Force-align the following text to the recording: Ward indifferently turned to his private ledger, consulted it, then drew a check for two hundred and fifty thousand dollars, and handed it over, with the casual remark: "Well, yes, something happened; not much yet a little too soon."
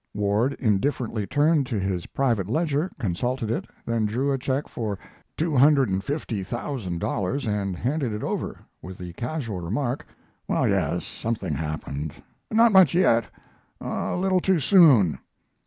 Ward 0.15 0.53
indifferently 0.53 1.27
turned 1.27 1.67
to 1.67 1.79
his 1.79 2.07
private 2.07 2.49
ledger, 2.49 2.89
consulted 2.97 3.51
it, 3.51 3.67
then 3.85 4.07
drew 4.07 4.31
a 4.31 4.37
check 4.39 4.67
for 4.67 4.97
two 5.37 5.55
hundred 5.55 5.89
and 5.89 6.03
fifty 6.03 6.41
thousand 6.41 6.97
dollars, 6.97 7.45
and 7.45 7.77
handed 7.77 8.11
it 8.11 8.23
over, 8.23 8.57
with 8.81 8.97
the 8.97 9.13
casual 9.13 9.59
remark: 9.59 10.07
"Well, 10.47 10.67
yes, 10.67 11.05
something 11.05 11.53
happened; 11.53 12.13
not 12.49 12.71
much 12.71 12.95
yet 12.95 13.25
a 13.79 14.15
little 14.15 14.39
too 14.39 14.59
soon." 14.59 15.19